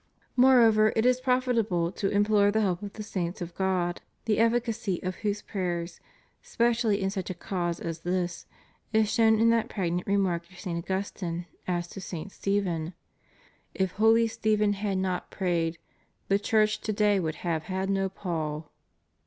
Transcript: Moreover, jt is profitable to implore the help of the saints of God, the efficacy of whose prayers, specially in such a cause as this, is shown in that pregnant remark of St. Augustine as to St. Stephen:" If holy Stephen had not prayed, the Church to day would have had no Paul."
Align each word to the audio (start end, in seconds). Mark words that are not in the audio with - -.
Moreover, 0.35 0.91
jt 0.95 1.05
is 1.05 1.21
profitable 1.21 1.91
to 1.91 2.09
implore 2.09 2.49
the 2.49 2.61
help 2.61 2.81
of 2.81 2.93
the 2.93 3.03
saints 3.03 3.39
of 3.39 3.53
God, 3.53 4.01
the 4.25 4.39
efficacy 4.39 4.99
of 5.03 5.17
whose 5.17 5.43
prayers, 5.43 5.99
specially 6.41 6.99
in 6.99 7.11
such 7.11 7.29
a 7.29 7.35
cause 7.35 7.79
as 7.79 7.99
this, 7.99 8.47
is 8.93 9.13
shown 9.13 9.39
in 9.39 9.51
that 9.51 9.69
pregnant 9.69 10.07
remark 10.07 10.49
of 10.49 10.59
St. 10.59 10.75
Augustine 10.83 11.45
as 11.67 11.87
to 11.89 12.01
St. 12.01 12.31
Stephen:" 12.31 12.95
If 13.75 13.91
holy 13.91 14.25
Stephen 14.25 14.73
had 14.73 14.97
not 14.97 15.29
prayed, 15.29 15.77
the 16.29 16.39
Church 16.39 16.81
to 16.81 16.91
day 16.93 17.19
would 17.19 17.35
have 17.45 17.65
had 17.65 17.87
no 17.87 18.09
Paul." 18.09 18.71